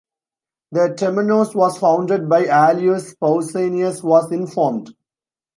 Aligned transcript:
The 0.71 0.95
"temenos" 0.97 1.53
was 1.53 1.77
founded 1.77 2.27
by 2.27 2.45
Aleus, 2.47 3.13
Pausanias 3.21 4.01
was 4.01 4.31
informed. 4.31 4.95